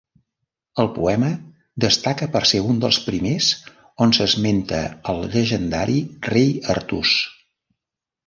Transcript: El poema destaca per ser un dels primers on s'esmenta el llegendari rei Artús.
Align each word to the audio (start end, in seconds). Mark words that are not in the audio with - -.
El 0.83 0.87
poema 0.93 1.27
destaca 1.85 2.27
per 2.35 2.41
ser 2.51 2.61
un 2.69 2.79
dels 2.85 2.99
primers 3.09 3.51
on 4.05 4.15
s'esmenta 4.19 4.81
el 5.13 5.21
llegendari 5.35 6.01
rei 6.33 6.51
Artús. 6.77 7.13